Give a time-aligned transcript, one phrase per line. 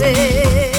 [0.00, 0.78] not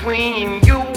[0.00, 0.89] between you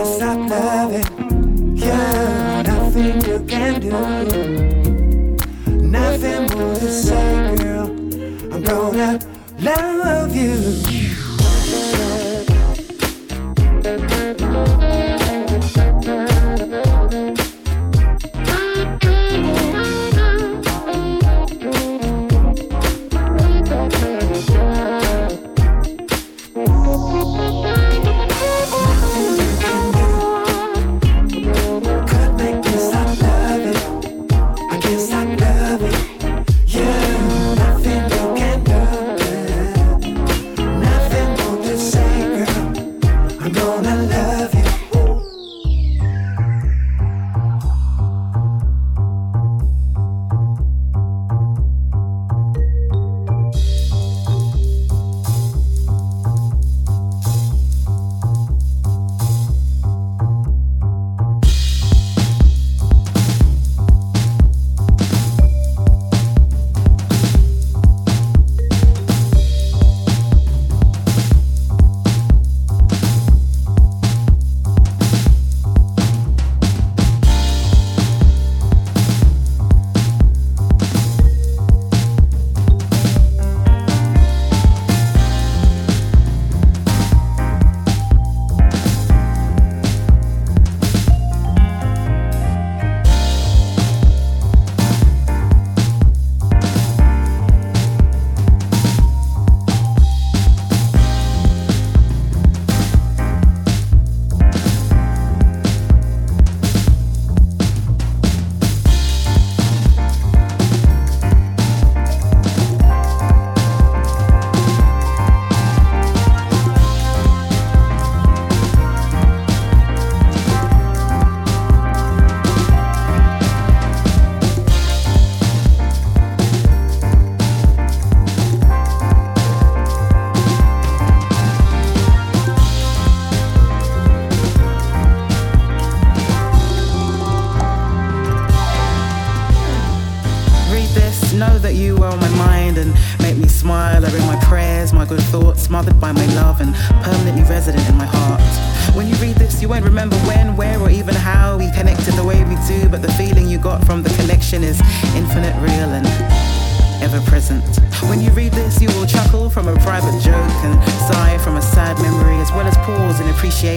[0.00, 1.76] can't stop loving.
[1.76, 3.90] Yeah, nothing you can do.
[5.70, 7.88] Nothing more to say, girl.
[8.52, 9.18] I'm gonna
[9.60, 11.20] love you.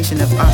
[0.03, 0.52] combination of art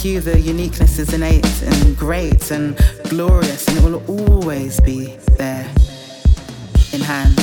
[0.00, 2.74] like you, the uniqueness is innate and great and
[3.10, 5.68] glorious, and it will always be there
[6.94, 7.38] in hand,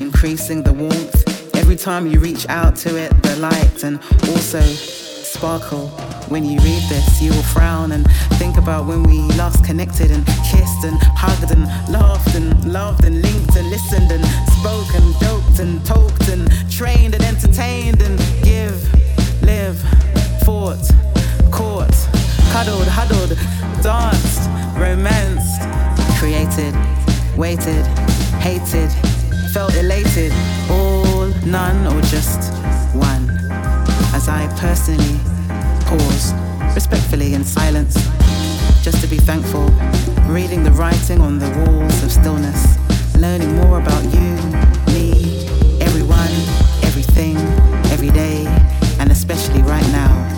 [0.00, 5.88] increasing the warmth every time you reach out to it, the light, and also sparkle.
[6.28, 10.24] When you read this, you will frown and think about when we last connected and
[10.26, 14.24] kissed and hugged and laughed and loved and linked and listened and
[14.58, 18.80] spoke and joked and talked and trained and entertained and give,
[19.42, 19.78] live,
[20.46, 21.01] fought
[22.52, 23.30] cuddled, huddled,
[23.82, 25.62] danced, romanced,
[26.20, 26.74] created,
[27.34, 27.84] waited,
[28.44, 28.90] hated,
[29.54, 30.30] felt elated,
[30.70, 32.52] all, none, or just
[32.94, 33.24] one.
[34.12, 35.18] As I personally
[35.86, 36.34] paused,
[36.74, 37.94] respectfully in silence,
[38.84, 39.70] just to be thankful,
[40.28, 42.76] reading the writing on the walls of stillness,
[43.16, 44.30] learning more about you,
[44.92, 45.46] me,
[45.80, 46.34] everyone,
[46.84, 47.34] everything,
[47.90, 48.44] every day,
[49.00, 50.31] and especially right now,